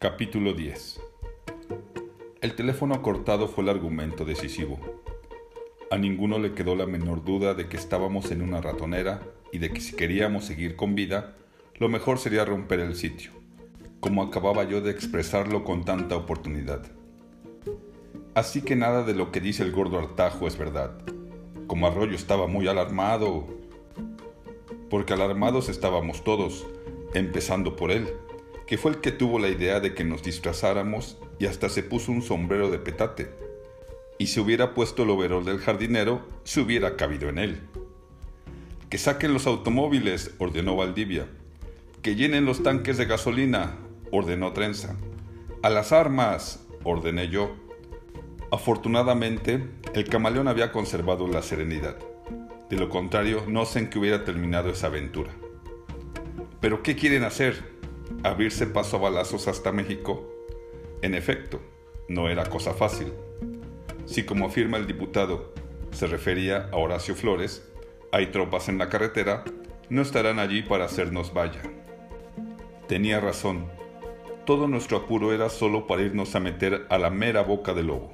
[0.00, 1.00] Capítulo 10
[2.40, 4.78] El teléfono cortado fue el argumento decisivo.
[5.90, 9.20] A ninguno le quedó la menor duda de que estábamos en una ratonera
[9.50, 11.34] y de que si queríamos seguir con vida,
[11.78, 13.32] lo mejor sería romper el sitio,
[13.98, 16.86] como acababa yo de expresarlo con tanta oportunidad.
[18.34, 20.96] Así que nada de lo que dice el gordo Artajo es verdad.
[21.66, 23.48] Como Arroyo estaba muy alarmado,
[24.90, 26.68] porque alarmados estábamos todos,
[27.14, 28.06] empezando por él,
[28.68, 32.12] que fue el que tuvo la idea de que nos disfrazáramos y hasta se puso
[32.12, 33.30] un sombrero de petate.
[34.18, 37.62] Y si hubiera puesto el overol del jardinero, se hubiera cabido en él.
[38.90, 41.26] Que saquen los automóviles, ordenó Valdivia.
[42.02, 43.78] Que llenen los tanques de gasolina,
[44.12, 44.96] ordenó Trenza.
[45.62, 47.56] A las armas, ordené yo.
[48.50, 51.96] Afortunadamente, el camaleón había conservado la serenidad.
[52.68, 55.30] De lo contrario, no sé en qué hubiera terminado esa aventura.
[56.60, 57.77] ¿Pero qué quieren hacer?
[58.22, 60.28] Abrirse paso a balazos hasta México,
[61.02, 61.60] en efecto,
[62.08, 63.12] no era cosa fácil.
[64.06, 65.52] Si como afirma el diputado
[65.90, 67.68] se refería a Horacio Flores,
[68.10, 69.44] hay tropas en la carretera,
[69.90, 71.62] no estarán allí para hacernos vaya.
[72.86, 73.66] Tenía razón,
[74.44, 78.12] todo nuestro apuro era solo para irnos a meter a la mera boca del lobo.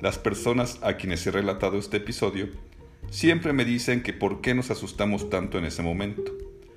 [0.00, 2.48] Las personas a quienes he relatado este episodio
[3.08, 6.30] siempre me dicen que por qué nos asustamos tanto en ese momento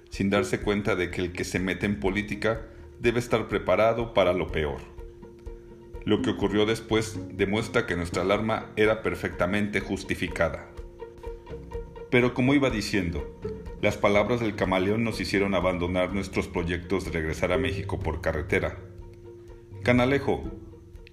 [0.10, 2.62] sin darse cuenta de que el que se mete en política
[3.00, 4.82] debe estar preparado para lo peor.
[6.06, 10.70] Lo que ocurrió después demuestra que nuestra alarma era perfectamente justificada.
[12.10, 13.40] Pero como iba diciendo,
[13.82, 18.78] las palabras del camaleón nos hicieron abandonar nuestros proyectos de regresar a México por carretera.
[19.84, 20.44] Canalejo,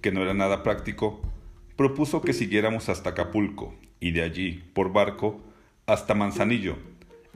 [0.01, 1.21] que no era nada práctico,
[1.75, 5.41] propuso que siguiéramos hasta Acapulco y de allí, por barco,
[5.85, 6.77] hasta Manzanillo,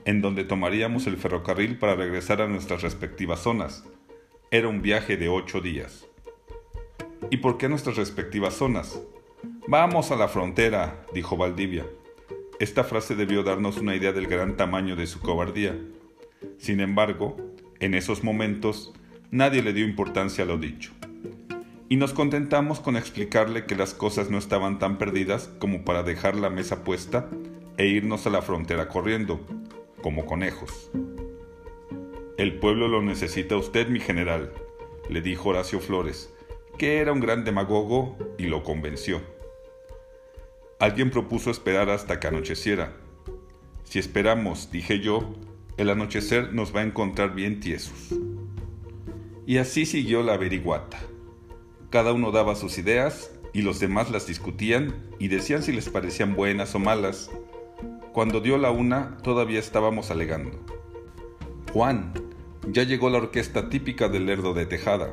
[0.04, 3.84] en donde tomaríamos el ferrocarril para regresar a nuestras respectivas zonas.
[4.50, 6.06] Era un viaje de ocho días.
[7.30, 9.00] ¿Y por qué nuestras respectivas zonas?
[9.68, 11.86] Vamos a la frontera, dijo Valdivia.
[12.58, 15.78] Esta frase debió darnos una idea del gran tamaño de su cobardía.
[16.58, 17.36] Sin embargo,
[17.78, 18.92] en esos momentos,
[19.30, 20.92] nadie le dio importancia a lo dicho.
[21.88, 26.36] Y nos contentamos con explicarle que las cosas no estaban tan perdidas como para dejar
[26.36, 27.28] la mesa puesta
[27.78, 29.40] e irnos a la frontera corriendo,
[30.02, 30.90] como conejos.
[32.36, 34.52] El pueblo lo necesita usted, mi general,
[35.08, 36.32] le dijo Horacio Flores,
[36.78, 39.20] que era un gran demagogo y lo convenció.
[40.78, 42.96] Alguien propuso esperar hasta que anocheciera.
[43.84, 45.34] Si esperamos, dije yo,
[45.76, 48.14] el anochecer nos va a encontrar bien tiesos.
[49.46, 51.00] Y así siguió la averiguata.
[51.90, 56.34] Cada uno daba sus ideas y los demás las discutían y decían si les parecían
[56.34, 57.30] buenas o malas,
[58.12, 60.58] cuando dio la una, todavía estábamos alegando.
[61.72, 62.12] Juan,
[62.68, 65.12] ya llegó la orquesta típica del Lerdo de Tejada,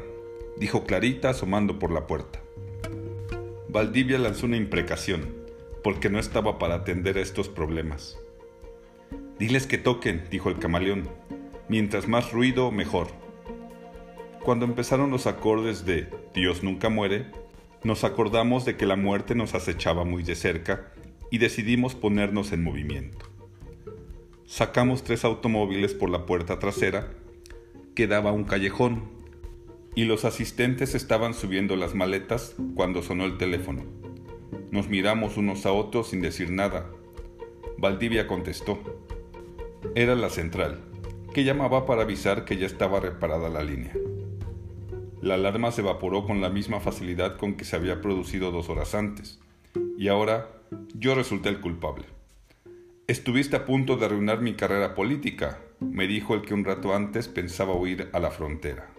[0.57, 2.41] dijo Clarita asomando por la puerta.
[3.69, 5.35] Valdivia lanzó una imprecación,
[5.83, 8.17] porque no estaba para atender a estos problemas.
[9.37, 11.07] Diles que toquen, dijo el camaleón.
[11.69, 13.09] Mientras más ruido, mejor.
[14.43, 17.27] Cuando empezaron los acordes de Dios nunca muere,
[17.83, 20.91] nos acordamos de que la muerte nos acechaba muy de cerca
[21.29, 23.25] y decidimos ponernos en movimiento.
[24.45, 27.11] Sacamos tres automóviles por la puerta trasera,
[27.95, 29.03] que daba un callejón,
[29.95, 33.83] y los asistentes estaban subiendo las maletas cuando sonó el teléfono.
[34.71, 36.89] Nos miramos unos a otros sin decir nada.
[37.77, 38.79] Valdivia contestó.
[39.95, 40.81] Era la central,
[41.33, 43.93] que llamaba para avisar que ya estaba reparada la línea.
[45.21, 48.93] La alarma se evaporó con la misma facilidad con que se había producido dos horas
[48.93, 49.39] antes,
[49.97, 50.56] y ahora
[50.93, 52.05] yo resulté el culpable.
[53.07, 57.27] Estuviste a punto de arruinar mi carrera política, me dijo el que un rato antes
[57.27, 58.89] pensaba huir a la frontera.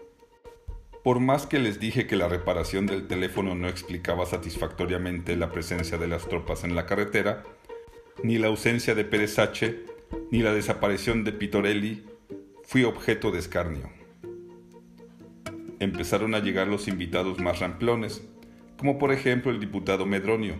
[1.04, 5.98] Por más que les dije que la reparación del teléfono no explicaba satisfactoriamente la presencia
[5.98, 7.44] de las tropas en la carretera,
[8.22, 9.84] ni la ausencia de Pérez H.,
[10.30, 12.04] ni la desaparición de Pitorelli,
[12.64, 13.90] fui objeto de escarnio.
[15.80, 18.22] Empezaron a llegar los invitados más ramplones,
[18.78, 20.56] como por ejemplo el diputado Medronio,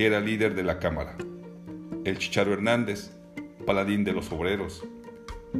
[0.00, 1.14] que era líder de la Cámara,
[2.06, 3.10] el Chicharo Hernández,
[3.66, 4.82] paladín de los obreros,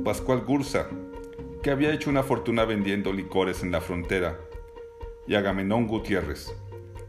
[0.02, 0.88] Pascual Gursa,
[1.62, 4.38] que había hecho una fortuna vendiendo licores en la frontera,
[5.28, 6.54] y Agamenón Gutiérrez,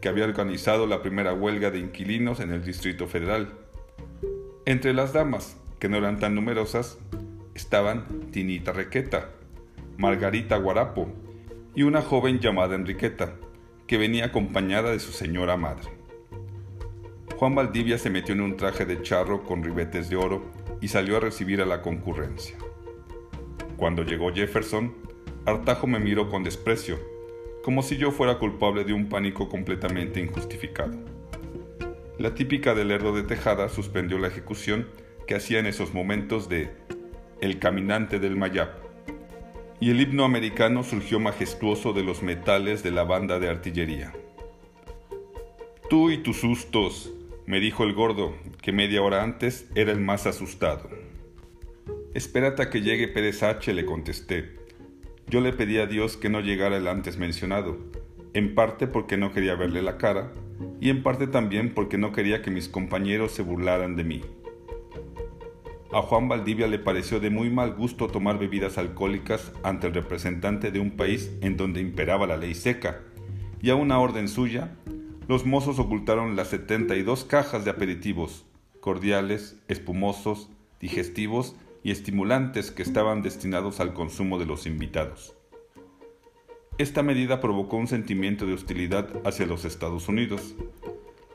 [0.02, 3.54] que había organizado la primera huelga de inquilinos en el Distrito Federal.
[4.66, 6.98] Entre las damas, que no eran tan numerosas,
[7.54, 9.30] estaban Tinita Requeta,
[9.96, 11.08] Margarita Guarapo
[11.74, 13.36] y una joven llamada Enriqueta,
[13.86, 16.01] que venía acompañada de su señora madre.
[17.42, 20.44] Juan Valdivia se metió en un traje de charro con ribetes de oro
[20.80, 22.56] y salió a recibir a la concurrencia.
[23.76, 24.94] Cuando llegó Jefferson,
[25.44, 27.00] Artajo me miró con desprecio,
[27.64, 30.96] como si yo fuera culpable de un pánico completamente injustificado.
[32.16, 34.86] La típica del Lerdo de Tejada suspendió la ejecución
[35.26, 36.70] que hacía en esos momentos de
[37.40, 38.70] El caminante del Mayab,
[39.80, 44.12] y el himno americano surgió majestuoso de los metales de la banda de artillería.
[45.90, 47.12] Tú y tus sustos,
[47.52, 50.88] me dijo el gordo, que media hora antes era el más asustado.
[52.14, 54.56] Espérate a que llegue Pérez H, le contesté.
[55.26, 57.76] Yo le pedí a Dios que no llegara el antes mencionado,
[58.32, 60.32] en parte porque no quería verle la cara,
[60.80, 64.22] y en parte también porque no quería que mis compañeros se burlaran de mí.
[65.92, 70.70] A Juan Valdivia le pareció de muy mal gusto tomar bebidas alcohólicas ante el representante
[70.70, 73.02] de un país en donde imperaba la ley seca,
[73.60, 74.74] y a una orden suya,
[75.28, 78.44] los mozos ocultaron las 72 cajas de aperitivos,
[78.80, 85.36] cordiales, espumosos, digestivos y estimulantes que estaban destinados al consumo de los invitados.
[86.78, 90.54] Esta medida provocó un sentimiento de hostilidad hacia los Estados Unidos.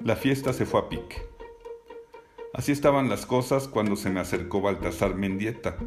[0.04, 1.18] La fiesta se fue a pique.
[2.54, 5.78] Así estaban las cosas cuando se me acercó Baltasar Mendieta,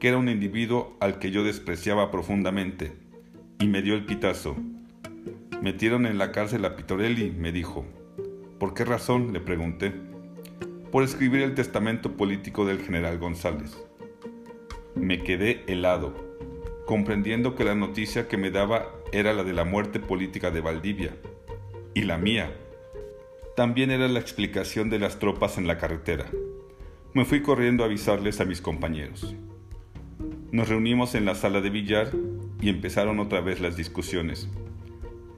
[0.00, 2.92] que era un individuo al que yo despreciaba profundamente,
[3.60, 4.56] y me dio el pitazo.
[5.62, 7.86] Metieron en la cárcel a Pitorelli, me dijo.
[8.58, 9.32] ¿Por qué razón?
[9.32, 9.92] le pregunté
[10.90, 13.80] por escribir el testamento político del general González.
[14.96, 16.14] Me quedé helado,
[16.84, 21.16] comprendiendo que la noticia que me daba era la de la muerte política de Valdivia,
[21.94, 22.52] y la mía.
[23.54, 26.26] También era la explicación de las tropas en la carretera.
[27.14, 29.36] Me fui corriendo a avisarles a mis compañeros.
[30.50, 32.10] Nos reunimos en la sala de billar
[32.60, 34.48] y empezaron otra vez las discusiones.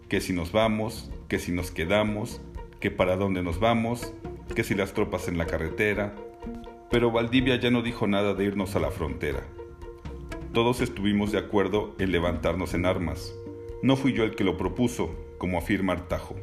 [0.09, 2.41] Que si nos vamos, que si nos quedamos,
[2.81, 4.13] que para dónde nos vamos,
[4.55, 6.15] que si las tropas en la carretera,
[6.91, 9.41] pero Valdivia ya no dijo nada de irnos a la frontera.
[10.53, 13.35] Todos estuvimos de acuerdo en levantarnos en armas.
[13.83, 16.37] No fui yo el que lo propuso, como afirma Artajo.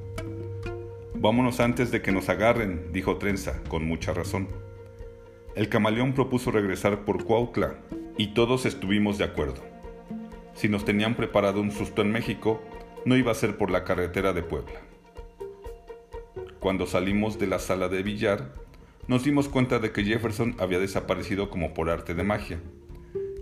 [1.15, 4.49] Vámonos antes de que nos agarren, dijo Trenza, con mucha razón.
[5.55, 7.77] El camaleón propuso regresar por Cuautla
[8.17, 9.61] y todos estuvimos de acuerdo.
[10.53, 12.61] Si nos tenían preparado un susto en México,
[13.05, 14.79] no iba a ser por la carretera de Puebla.
[16.59, 18.53] Cuando salimos de la sala de billar,
[19.07, 22.59] nos dimos cuenta de que Jefferson había desaparecido como por arte de magia.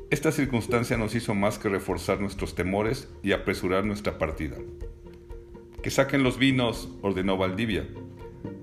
[0.09, 4.57] Esta circunstancia nos hizo más que reforzar nuestros temores y apresurar nuestra partida.
[5.83, 7.87] Que saquen los vinos, ordenó Valdivia,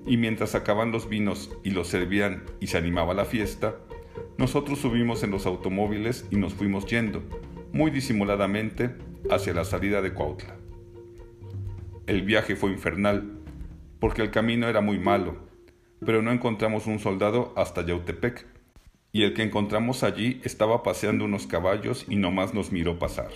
[0.05, 3.75] y mientras sacaban los vinos y los servían y se animaba la fiesta,
[4.37, 7.23] nosotros subimos en los automóviles y nos fuimos yendo,
[7.71, 8.95] muy disimuladamente,
[9.29, 10.57] hacia la salida de Cuautla.
[12.07, 13.33] El viaje fue infernal,
[13.99, 15.35] porque el camino era muy malo,
[16.05, 18.47] pero no encontramos un soldado hasta Yautepec,
[19.11, 23.27] y el que encontramos allí estaba paseando unos caballos y nomás nos miró pasar.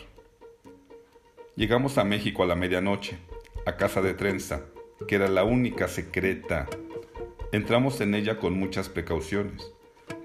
[1.57, 3.17] Llegamos a México a la medianoche,
[3.65, 4.61] a casa de trenza,
[5.05, 6.69] que era la única secreta.
[7.51, 9.69] Entramos en ella con muchas precauciones,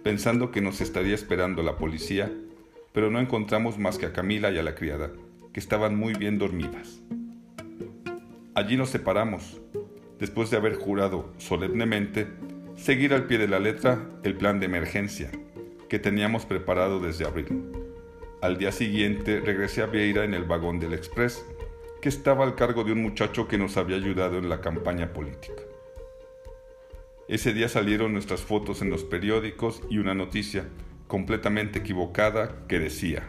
[0.05, 2.31] pensando que nos estaría esperando la policía,
[2.93, 5.11] pero no encontramos más que a Camila y a la criada,
[5.53, 7.01] que estaban muy bien dormidas.
[8.57, 9.61] Allí nos separamos,
[10.19, 12.27] después de haber jurado solemnemente
[12.75, 15.31] seguir al pie de la letra el plan de emergencia
[15.91, 17.71] que teníamos preparado desde abril.
[18.41, 21.45] Al día siguiente regresé a Vieira en el vagón del Express,
[22.01, 25.63] que estaba al cargo de un muchacho que nos había ayudado en la campaña política.
[27.29, 30.67] Ese día salieron nuestras fotos en los periódicos y una noticia
[31.09, 33.23] completamente equivocada que decía,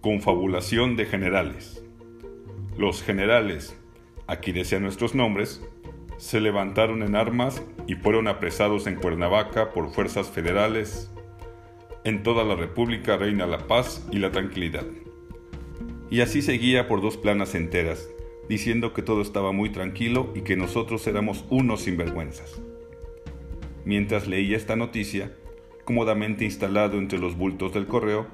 [0.00, 1.84] Confabulación de generales.
[2.76, 3.77] Los generales
[4.28, 5.60] aquí decían nuestros nombres,
[6.18, 11.10] se levantaron en armas y fueron apresados en Cuernavaca por fuerzas federales.
[12.04, 14.84] En toda la República reina la paz y la tranquilidad.
[16.10, 18.08] Y así seguía por dos planas enteras,
[18.48, 22.60] diciendo que todo estaba muy tranquilo y que nosotros éramos unos sinvergüenzas.
[23.84, 25.32] Mientras leía esta noticia,
[25.84, 28.26] cómodamente instalado entre los bultos del correo,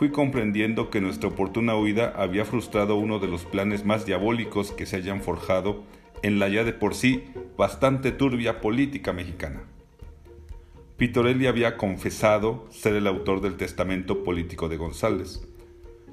[0.00, 4.86] fui comprendiendo que nuestra oportuna huida había frustrado uno de los planes más diabólicos que
[4.86, 5.82] se hayan forjado
[6.22, 7.24] en la ya de por sí
[7.58, 9.60] bastante turbia política mexicana.
[10.96, 15.46] Pitorelli había confesado ser el autor del testamento político de González,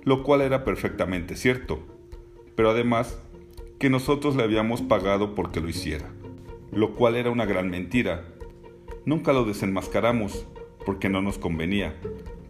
[0.04, 1.80] lo cual era perfectamente cierto,
[2.58, 3.18] pero además
[3.80, 6.12] que nosotros le habíamos pagado porque lo hiciera,
[6.74, 8.26] lo cual era una gran mentira.
[9.06, 10.46] Nunca lo desenmascaramos
[10.86, 11.96] porque no nos convenía,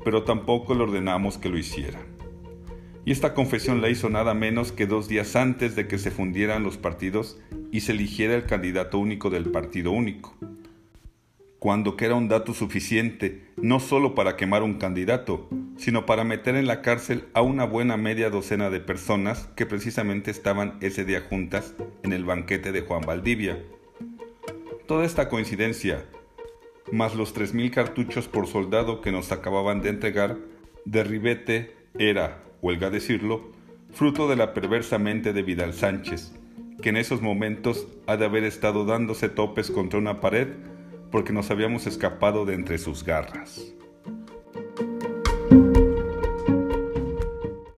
[0.08, 2.00] pero tampoco le ordenamos que lo hiciera.
[3.04, 6.64] Y esta confesión la hizo nada menos que dos días antes de que se fundieran
[6.64, 7.38] los partidos
[7.74, 10.34] y se eligiera el candidato único del partido único.
[11.60, 16.56] Cuando que era un dato suficiente no solo para quemar un candidato, sino para meter
[16.56, 21.20] en la cárcel a una buena media docena de personas que precisamente estaban ese día
[21.30, 23.62] juntas en el banquete de Juan Valdivia.
[24.88, 26.06] Toda esta coincidencia,
[26.91, 30.38] más los 3.000 cartuchos por soldado que nos acababan de entregar,
[30.86, 33.51] de ribete era, huelga decirlo,
[33.91, 36.34] fruto de la perversa mente de Vidal Sánchez,
[36.82, 40.48] que en esos momentos ha de haber estado dándose topes contra una pared
[41.12, 43.74] porque nos habíamos escapado de entre sus garras.